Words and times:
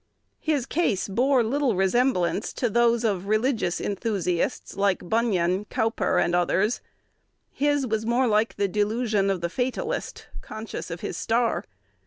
His 0.39 0.65
case 0.65 1.07
bore 1.07 1.43
little 1.43 1.75
resemblance 1.75 2.53
to 2.53 2.71
those 2.71 3.03
of 3.03 3.27
religious 3.27 3.79
enthusiasts 3.79 4.75
like 4.75 5.07
Bunyan, 5.07 5.65
Cowper, 5.65 6.17
and 6.17 6.33
others. 6.33 6.81
His 7.51 7.85
was 7.85 8.03
more 8.03 8.25
like 8.25 8.55
the 8.55 8.67
delusion 8.67 9.29
of 9.29 9.41
the 9.41 9.47
fatalist, 9.49 10.25
conscious 10.41 10.89
of 10.89 11.01
his 11.01 11.17
star. 11.17 11.65